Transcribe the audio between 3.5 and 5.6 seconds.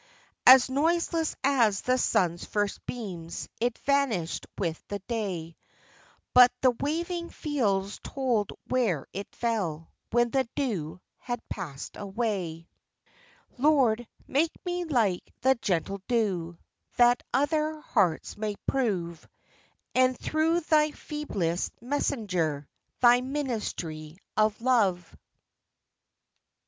it vanished with the day;